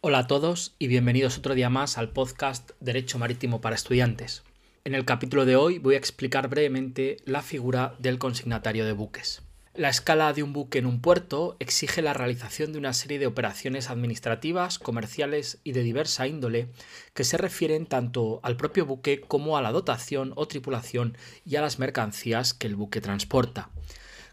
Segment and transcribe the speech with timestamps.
[0.00, 4.44] Hola a todos y bienvenidos otro día más al podcast Derecho Marítimo para Estudiantes.
[4.84, 9.42] En el capítulo de hoy voy a explicar brevemente la figura del consignatario de buques.
[9.74, 13.26] La escala de un buque en un puerto exige la realización de una serie de
[13.26, 16.68] operaciones administrativas, comerciales y de diversa índole
[17.12, 21.60] que se refieren tanto al propio buque como a la dotación o tripulación y a
[21.60, 23.70] las mercancías que el buque transporta.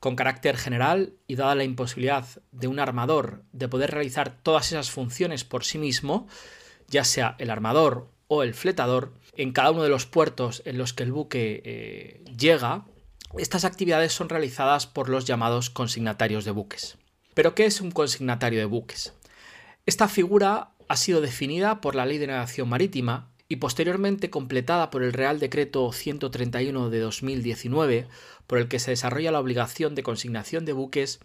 [0.00, 4.90] Con carácter general y dada la imposibilidad de un armador de poder realizar todas esas
[4.90, 6.28] funciones por sí mismo,
[6.86, 10.92] ya sea el armador o el fletador, en cada uno de los puertos en los
[10.92, 12.84] que el buque eh, llega,
[13.36, 16.96] estas actividades son realizadas por los llamados consignatarios de buques.
[17.34, 19.12] ¿Pero qué es un consignatario de buques?
[19.86, 25.02] Esta figura ha sido definida por la Ley de Navegación Marítima y posteriormente completada por
[25.02, 28.06] el Real Decreto 131 de 2019,
[28.46, 31.20] por el que se desarrolla la obligación de consignación de buques,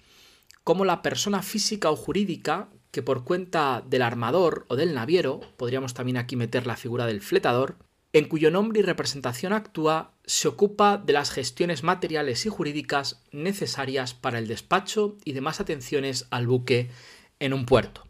[0.64, 5.94] como la persona física o jurídica que por cuenta del armador o del naviero, podríamos
[5.94, 7.78] también aquí meter la figura del fletador,
[8.14, 14.14] en cuyo nombre y representación actúa, se ocupa de las gestiones materiales y jurídicas necesarias
[14.14, 16.92] para el despacho y demás atenciones al buque
[17.40, 18.04] en un puerto.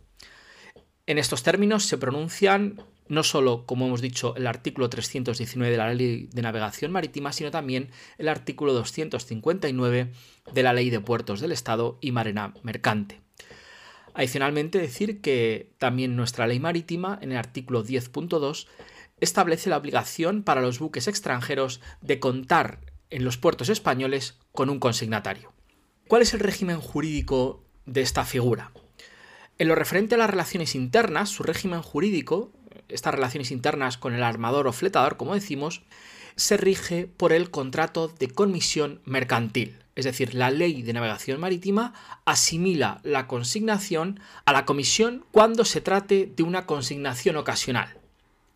[1.05, 5.93] En estos términos se pronuncian no solo, como hemos dicho, el artículo 319 de la
[5.93, 10.11] Ley de Navegación Marítima, sino también el artículo 259
[10.53, 13.21] de la Ley de Puertos del Estado y Marina Mercante.
[14.13, 18.67] Adicionalmente, decir que también nuestra ley marítima, en el artículo 10.2,
[19.19, 24.79] establece la obligación para los buques extranjeros de contar en los puertos españoles con un
[24.79, 25.51] consignatario.
[26.07, 28.71] ¿Cuál es el régimen jurídico de esta figura?
[29.57, 32.51] En lo referente a las relaciones internas, su régimen jurídico
[32.89, 35.83] estas relaciones internas con el armador o fletador, como decimos,
[36.35, 39.77] se rige por el contrato de comisión mercantil.
[39.95, 41.93] Es decir, la ley de navegación marítima
[42.25, 47.97] asimila la consignación a la comisión cuando se trate de una consignación ocasional.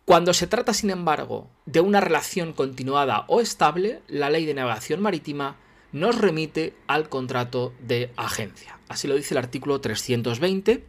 [0.05, 5.01] Cuando se trata, sin embargo, de una relación continuada o estable, la ley de navegación
[5.01, 5.57] marítima
[5.91, 8.79] nos remite al contrato de agencia.
[8.87, 10.85] Así lo dice el artículo 320,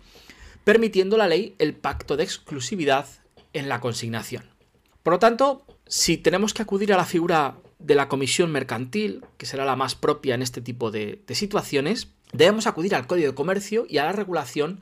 [0.64, 3.06] permitiendo la ley el pacto de exclusividad
[3.52, 4.44] en la consignación.
[5.02, 9.46] Por lo tanto, si tenemos que acudir a la figura de la comisión mercantil, que
[9.46, 13.86] será la más propia en este tipo de, situaciones, debemos acudir al Código de Comercio
[13.88, 14.80] y a la regulación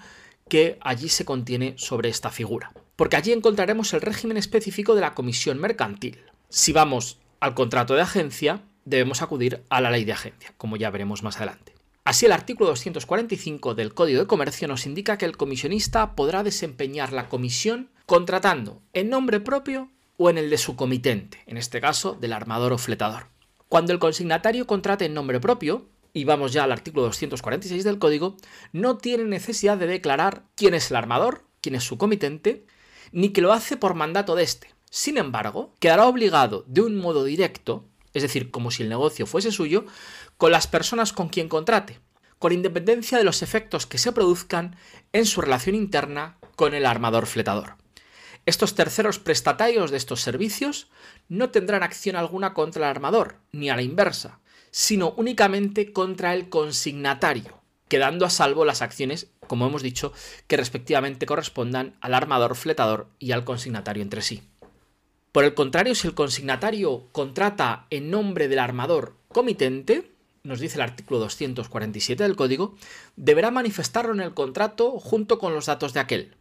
[0.49, 2.73] que allí se contiene sobre esta figura.
[2.97, 6.19] Porque allí encontraremos el régimen específico de la comisión mercantil.
[6.49, 10.91] Si vamos al contrato de agencia, debemos acudir a la ley de agencia, como ya
[10.91, 11.76] veremos más adelante.
[12.07, 17.13] Así, el artículo 245 del Código de Comercio nos indica que el comisionista podrá desempeñar
[17.13, 22.13] la comisión contratando en nombre propio o en el de su comitente, en este caso
[22.13, 23.27] del armador o fletador.
[23.69, 28.37] Cuando el consignatario contrate en nombre propio, y vamos ya al artículo 246 del código,
[28.73, 32.67] no tiene necesidad de declarar quién es el armador, quién es su comitente,
[33.11, 34.73] ni que lo hace por mandato de éste.
[34.89, 37.85] Sin embargo, quedará obligado de un modo directo,
[38.17, 39.85] es decir, como si el negocio fuese suyo,
[40.39, 42.01] con las personas con quien contrate,
[42.39, 44.77] con independencia de los efectos que se produzcan
[45.13, 47.77] en su relación interna con el armador fletador.
[48.47, 50.89] Estos terceros prestatarios de estos servicios
[51.29, 54.41] no tendrán acción alguna contra el armador, ni a la inversa,
[54.71, 60.13] sino únicamente contra el consignatario, quedando a salvo las acciones, como hemos dicho,
[60.47, 64.43] que respectivamente correspondan al armador fletador y al consignatario entre sí.
[65.37, 70.11] Por el contrario, si el consignatario contrata en nombre del armador comitente,
[70.45, 72.75] nos dice el artículo 247 del código,
[73.17, 76.37] deberá manifestarlo en el contrato junto con los datos de aquel.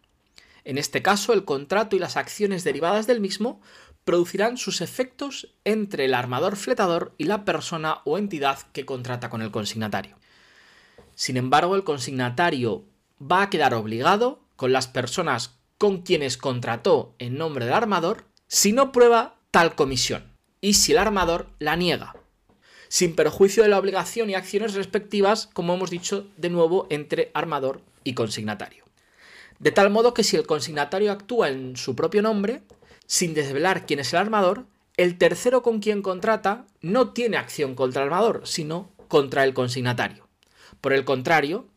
[0.63, 3.59] En este caso, el contrato y las acciones derivadas del mismo
[4.06, 9.41] producirán sus efectos entre el armador fletador y la persona o entidad que contrata con
[9.41, 10.16] el consignatario.
[11.16, 12.85] Sin embargo, el consignatario
[13.22, 18.72] va a quedar obligado con las personas con quienes contrató en nombre del armador si
[18.72, 22.16] no prueba tal comisión y si el armador la niega,
[22.88, 27.81] sin perjuicio de la obligación y acciones respectivas, como hemos dicho de nuevo, entre armador
[28.06, 28.86] y consignatario.
[29.60, 32.63] De tal modo que si el consignatario actúa en su propio nombre,
[33.06, 34.66] sin desvelar quién es el armador,
[34.96, 40.30] el tercero con quien contrata no tiene acción contra el armador, sino contra el consignatario.
[40.80, 41.68] Por el contrario,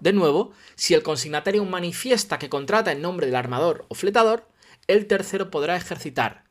[0.00, 4.46] de nuevo, si el consignatario manifiesta que contrata en nombre del armador o fletador,
[4.88, 6.44] el tercero podrá ejercitar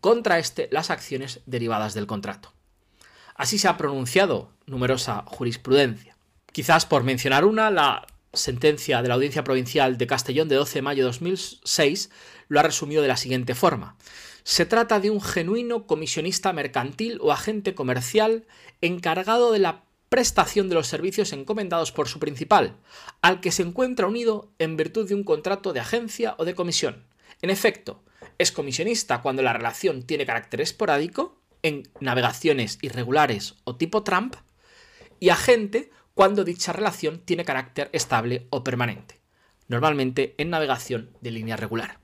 [0.00, 2.52] contra éste las acciones derivadas del contrato.
[3.34, 6.16] Así se ha pronunciado numerosa jurisprudencia.
[6.52, 10.82] Quizás por mencionar una, la sentencia de la Audiencia Provincial de Castellón de 12 de
[10.82, 12.10] mayo de 2006
[12.48, 13.96] lo ha resumido de la siguiente forma.
[14.42, 18.46] Se trata de un genuino comisionista mercantil o agente comercial
[18.80, 22.76] encargado de la prestación de los servicios encomendados por su principal,
[23.22, 27.04] al que se encuentra unido en virtud de un contrato de agencia o de comisión.
[27.42, 28.02] En efecto,
[28.38, 34.34] es comisionista cuando la relación tiene carácter esporádico, en navegaciones irregulares o tipo Trump,
[35.18, 39.20] y agente cuando dicha relación tiene carácter estable o permanente,
[39.68, 41.98] normalmente en navegación de línea regular.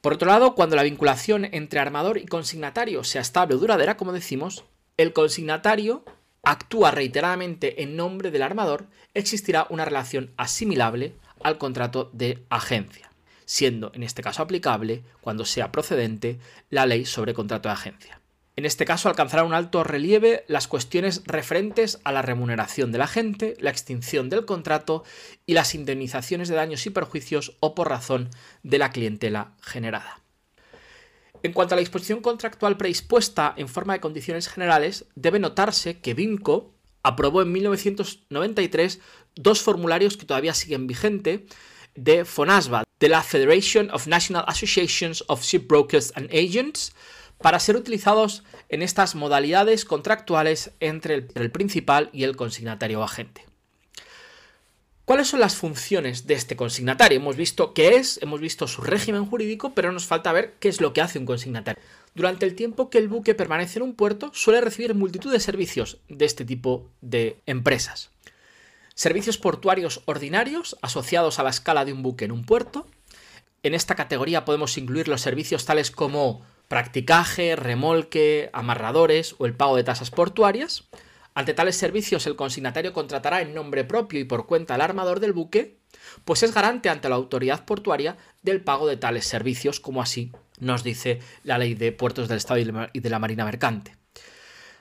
[0.00, 4.12] Por otro lado, cuando la vinculación entre armador y consignatario sea estable o duradera, como
[4.12, 4.64] decimos,
[4.96, 6.04] el consignatario
[6.44, 13.07] actúa reiteradamente en nombre del armador, existirá una relación asimilable al contrato de agencia,
[13.48, 18.20] siendo en este caso aplicable, cuando sea procedente, la ley sobre contrato de agencia.
[18.56, 23.56] En este caso alcanzará un alto relieve las cuestiones referentes a la remuneración del agente,
[23.58, 25.02] la extinción del contrato
[25.46, 28.28] y las indemnizaciones de daños y perjuicios o por razón
[28.62, 30.20] de la clientela generada.
[31.42, 36.12] En cuanto a la disposición contractual predispuesta en forma de condiciones generales, debe notarse que
[36.12, 39.00] BIMCO aprobó en 1993
[39.36, 41.46] dos formularios que todavía siguen vigente
[41.94, 46.92] de FONASBA, de la Federation of National Associations of Shipbrokers and Agents,
[47.38, 53.44] para ser utilizados en estas modalidades contractuales entre el, principal y el consignatario o agente.
[55.04, 57.18] ¿Cuáles son las funciones de este consignatario?
[57.18, 60.82] Hemos visto qué es, hemos visto su régimen jurídico, pero nos falta ver qué es
[60.82, 61.82] lo que hace un consignatario.
[62.14, 65.98] Durante el tiempo que el buque permanece en un puerto, suele recibir multitud de servicios
[66.08, 68.10] de este tipo de empresas.
[68.98, 72.88] Servicios portuarios ordinarios asociados a la escala de un buque en un puerto.
[73.62, 79.76] En esta categoría podemos incluir los servicios tales como practicaje, remolque, amarradores o el pago
[79.76, 80.88] de tasas portuarias.
[81.32, 85.32] Ante tales servicios el consignatario contratará en nombre propio y por cuenta al armador del
[85.32, 85.78] buque,
[86.24, 90.82] pues es garante ante la autoridad portuaria del pago de tales servicios, como así nos
[90.82, 93.97] dice la ley de puertos del Estado y de la Marina Mercante.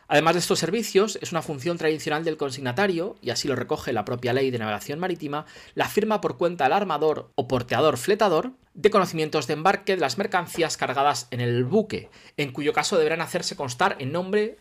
[0.10, 4.06] Además de estos servicios, es una función tradicional del consignatario, y así lo recoge la
[4.06, 5.46] propia ley de navegación marítima,
[5.76, 10.18] la firma por cuenta al armador o porteador fletador de conocimientos de embarque de las
[10.18, 14.58] mercancías cargadas en el buque, en cuyo caso deberán hacerse constar en nombre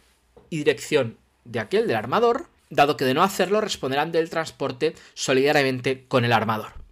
[0.50, 6.06] y dirección de aquel del armador, dado que de no hacerlo responderán del transporte solidariamente
[6.08, 6.85] con el armador.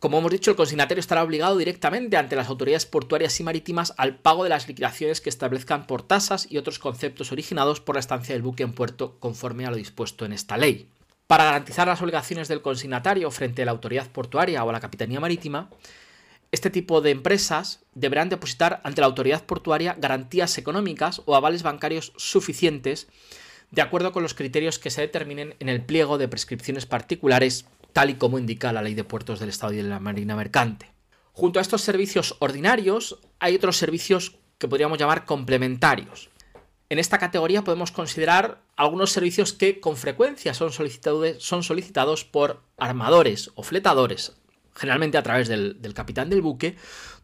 [0.00, 4.16] Como hemos dicho, el consignatario estará obligado directamente ante las autoridades portuarias y marítimas al
[4.16, 8.34] pago de las liquidaciones que establezcan por tasas y otros conceptos originados por la estancia
[8.34, 10.88] del buque en puerto conforme a lo dispuesto en esta ley.
[11.26, 15.20] Para garantizar las obligaciones del consignatario frente a la autoridad portuaria o a la capitanía
[15.20, 15.68] marítima,
[16.50, 22.14] este tipo de empresas deberán depositar ante la autoridad portuaria garantías económicas o avales bancarios
[22.16, 23.06] suficientes
[23.70, 28.10] de acuerdo con los criterios que se determinen en el pliego de prescripciones particulares tal
[28.10, 30.90] y como indica la Ley de Puertos del Estado y de la Marina Mercante.
[31.32, 36.30] Junto a estos servicios ordinarios, hay otros servicios que podríamos llamar complementarios.
[36.90, 43.62] En esta categoría podemos considerar algunos servicios que con frecuencia son solicitados, por armadores o
[43.62, 44.32] fletadores,
[44.74, 46.76] generalmente a través del, del capitán del buque,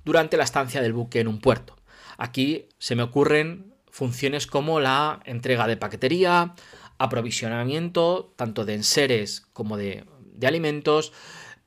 [0.04, 1.76] durante la estancia del buque en un puerto.
[2.16, 6.54] Aquí se me ocurren funciones como la entrega de paquetería,
[6.98, 10.04] aprovisionamiento tanto de enseres como de
[10.36, 11.12] de alimentos,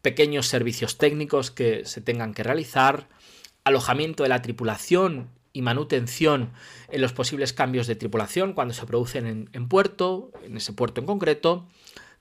[0.01, 3.07] pequeños servicios técnicos que se tengan que realizar,
[3.63, 6.51] alojamiento de la tripulación y manutención
[6.89, 11.07] en los posibles cambios de tripulación cuando se producen en, puerto, en ese puerto en
[11.07, 11.68] concreto,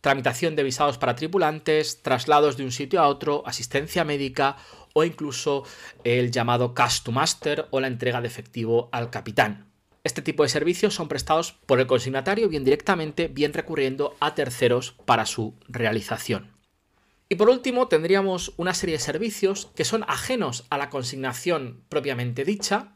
[0.01, 4.57] tramitación de visados para tripulantes, traslados de un sitio a otro, asistencia médica
[4.95, 5.65] o incluso
[6.05, 9.69] el llamado cash to master o la entrega de efectivo al capitán.
[10.05, 14.93] Este tipo de servicios son prestados por el consignatario bien directamente, bien recurriendo a terceros
[15.05, 16.53] para su realización.
[17.29, 22.45] Y por último, tendríamos una serie de servicios que son ajenos a la consignación propiamente
[22.45, 22.95] dicha.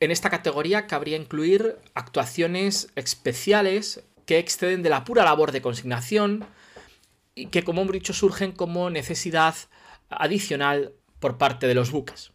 [0.00, 6.44] En esta categoría cabría incluir actuaciones especiales que exceden de la pura labor de consignación
[7.34, 9.54] y que, como hemos dicho, surgen como necesidad
[10.10, 12.32] adicional por parte de los buques.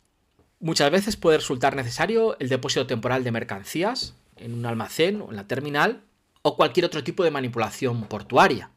[0.63, 5.35] Muchas veces puede resultar necesario el depósito temporal de mercancías en un almacén o en
[5.35, 6.03] la terminal
[6.41, 8.71] o cualquier otro tipo de manipulación portuaria.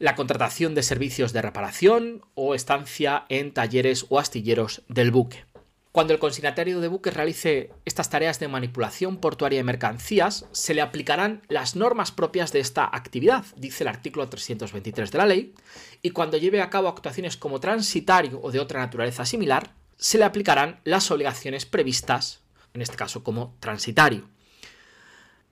[0.00, 5.44] La contratación de servicios de reparación o estancia en talleres o astilleros del buque.
[5.92, 10.80] Cuando el consignatario de buques realice estas tareas de manipulación portuaria de mercancías, se le
[10.80, 15.54] aplicarán las normas propias de esta actividad, dice el artículo 323 de la ley,
[16.02, 19.70] y cuando lleve a cabo actuaciones como transitario o de otra naturaleza similar,
[20.00, 22.40] se le aplicarán las obligaciones previstas,
[22.72, 24.28] en este caso como transitario.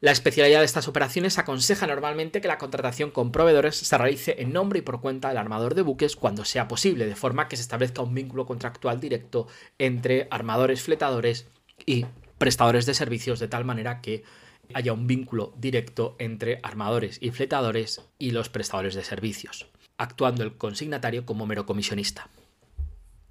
[0.01, 4.53] La especialidad de estas operaciones aconseja normalmente que la contratación con proveedores se realice en
[4.53, 7.63] nombre y por cuenta del armador de buques cuando sea posible, de forma que se
[7.63, 11.47] establezca un vínculo contractual directo entre armadores, fletadores
[11.85, 12.07] y
[12.39, 14.25] prestadores de servicios, de tal manera que
[14.73, 19.67] haya un vínculo directo entre armadores y fletadores y los prestadores de servicios,
[19.99, 22.31] actuando el consignatario como mero comisionista.